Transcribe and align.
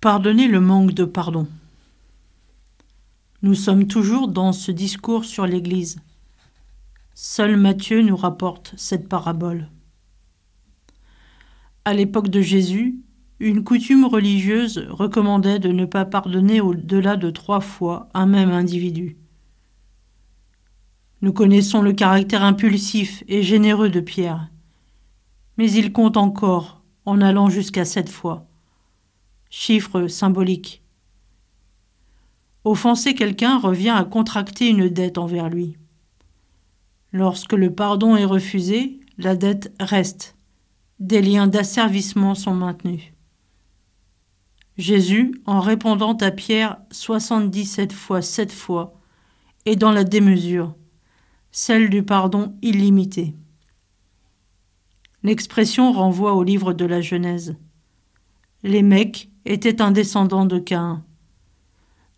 Pardonner 0.00 0.46
le 0.46 0.60
manque 0.60 0.92
de 0.94 1.04
pardon. 1.04 1.48
Nous 3.42 3.56
sommes 3.56 3.88
toujours 3.88 4.28
dans 4.28 4.52
ce 4.52 4.70
discours 4.70 5.24
sur 5.24 5.44
l'Église. 5.44 6.00
Seul 7.14 7.56
Matthieu 7.56 8.02
nous 8.02 8.16
rapporte 8.16 8.74
cette 8.76 9.08
parabole. 9.08 9.68
À 11.84 11.94
l'époque 11.94 12.28
de 12.28 12.40
Jésus, 12.40 13.00
une 13.40 13.64
coutume 13.64 14.04
religieuse 14.04 14.86
recommandait 14.88 15.58
de 15.58 15.70
ne 15.70 15.84
pas 15.84 16.04
pardonner 16.04 16.60
au-delà 16.60 17.16
de 17.16 17.30
trois 17.30 17.60
fois 17.60 18.08
un 18.14 18.26
même 18.26 18.52
individu. 18.52 19.16
Nous 21.22 21.32
connaissons 21.32 21.82
le 21.82 21.92
caractère 21.92 22.44
impulsif 22.44 23.24
et 23.26 23.42
généreux 23.42 23.88
de 23.88 23.98
Pierre, 23.98 24.48
mais 25.56 25.68
il 25.72 25.92
compte 25.92 26.16
encore 26.16 26.84
en 27.04 27.20
allant 27.20 27.50
jusqu'à 27.50 27.84
sept 27.84 28.08
fois 28.08 28.47
chiffre 29.50 30.06
symbolique. 30.08 30.82
Offenser 32.64 33.14
quelqu'un 33.14 33.58
revient 33.58 33.94
à 33.96 34.04
contracter 34.04 34.68
une 34.68 34.88
dette 34.88 35.18
envers 35.18 35.48
lui. 35.48 35.76
Lorsque 37.12 37.54
le 37.54 37.74
pardon 37.74 38.16
est 38.16 38.24
refusé, 38.24 39.00
la 39.16 39.36
dette 39.36 39.72
reste. 39.80 40.36
Des 41.00 41.22
liens 41.22 41.46
d'asservissement 41.46 42.34
sont 42.34 42.54
maintenus. 42.54 43.12
Jésus, 44.76 45.34
en 45.46 45.60
répondant 45.60 46.16
à 46.16 46.30
Pierre 46.30 46.78
77 46.90 47.92
fois 47.92 48.22
7 48.22 48.52
fois, 48.52 48.94
est 49.64 49.76
dans 49.76 49.90
la 49.90 50.04
démesure, 50.04 50.74
celle 51.50 51.90
du 51.90 52.02
pardon 52.02 52.54
illimité. 52.62 53.34
L'expression 55.22 55.92
renvoie 55.92 56.34
au 56.34 56.44
livre 56.44 56.72
de 56.72 56.84
la 56.84 57.00
Genèse. 57.00 57.56
Les 58.64 58.82
mecs 58.82 59.30
était 59.44 59.80
un 59.80 59.92
descendant 59.92 60.44
de 60.44 60.58
Caïn. 60.58 61.04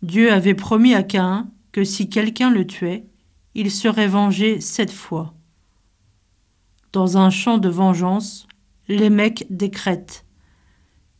Dieu 0.01 0.31
avait 0.31 0.55
promis 0.55 0.95
à 0.95 1.03
Caïn 1.03 1.51
que 1.71 1.83
si 1.83 2.09
quelqu'un 2.09 2.49
le 2.49 2.65
tuait, 2.65 3.05
il 3.53 3.69
serait 3.69 4.07
vengé 4.07 4.59
sept 4.59 4.91
fois. 4.91 5.35
Dans 6.93 7.17
un 7.17 7.29
champ 7.29 7.59
de 7.59 7.69
vengeance, 7.69 8.47
les 8.87 9.09
mecs 9.09 9.45
décrètent 9.49 10.25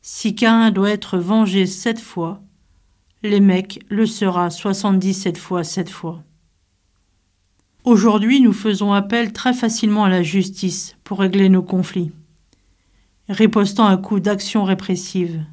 Si 0.02 0.34
Caïn 0.34 0.72
doit 0.72 0.90
être 0.90 1.20
vengé 1.20 1.68
sept 1.68 2.00
fois, 2.00 2.42
les 3.22 3.40
mecs 3.40 3.80
le 3.90 4.08
sera 4.08 4.50
soixante-dix-sept 4.50 5.38
fois 5.38 5.64
sept 5.64 5.90
fois. 5.90 6.24
Aujourd'hui, 7.84 8.42
nous 8.42 8.54
faisons 8.54 8.92
appel 8.94 9.34
très 9.34 9.54
facilement 9.54 10.06
à 10.06 10.10
la 10.10 10.24
justice 10.24 10.98
pour 11.04 11.20
régler 11.20 11.50
nos 11.50 11.64
conflits, 11.64 12.12
ripostant 13.30 13.86
à 13.86 13.98
coups 13.98 14.22
d'actions 14.22 14.64
répressives. 14.64 15.44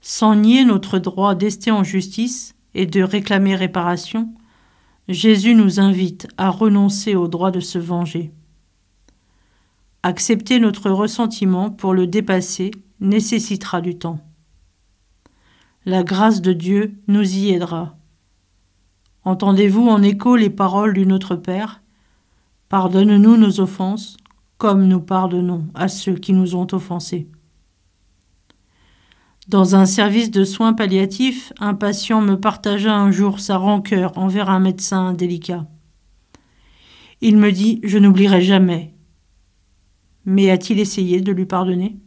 Sans 0.00 0.34
nier 0.36 0.64
notre 0.64 0.98
droit 0.98 1.34
d'ester 1.34 1.70
en 1.70 1.82
justice 1.82 2.54
et 2.74 2.86
de 2.86 3.02
réclamer 3.02 3.56
réparation, 3.56 4.34
Jésus 5.08 5.54
nous 5.54 5.80
invite 5.80 6.28
à 6.36 6.50
renoncer 6.50 7.14
au 7.14 7.28
droit 7.28 7.50
de 7.50 7.60
se 7.60 7.78
venger. 7.78 8.32
Accepter 10.02 10.60
notre 10.60 10.90
ressentiment 10.90 11.70
pour 11.70 11.94
le 11.94 12.06
dépasser 12.06 12.70
nécessitera 13.00 13.80
du 13.80 13.96
temps. 13.96 14.20
La 15.86 16.02
grâce 16.02 16.42
de 16.42 16.52
Dieu 16.52 16.94
nous 17.08 17.36
y 17.36 17.50
aidera. 17.50 17.96
Entendez-vous 19.24 19.88
en 19.88 20.02
écho 20.02 20.36
les 20.36 20.50
paroles 20.50 20.92
du 20.92 21.06
Notre 21.06 21.36
Père? 21.36 21.82
Pardonne-nous 22.68 23.36
nos 23.36 23.60
offenses, 23.60 24.16
comme 24.58 24.86
nous 24.86 25.00
pardonnons 25.00 25.66
à 25.74 25.88
ceux 25.88 26.14
qui 26.14 26.32
nous 26.32 26.54
ont 26.54 26.66
offensés. 26.72 27.28
Dans 29.48 29.76
un 29.76 29.84
service 29.84 30.30
de 30.30 30.44
soins 30.44 30.72
palliatifs, 30.72 31.52
un 31.58 31.74
patient 31.74 32.22
me 32.22 32.36
partagea 32.36 32.94
un 32.94 33.10
jour 33.10 33.40
sa 33.40 33.58
rancœur 33.58 34.16
envers 34.16 34.48
un 34.48 34.60
médecin 34.60 35.12
délicat. 35.12 35.66
Il 37.20 37.36
me 37.36 37.52
dit 37.52 37.80
Je 37.82 37.98
n'oublierai 37.98 38.40
jamais. 38.40 38.94
Mais 40.24 40.50
a-t-il 40.50 40.80
essayé 40.80 41.20
de 41.20 41.32
lui 41.32 41.44
pardonner? 41.44 41.98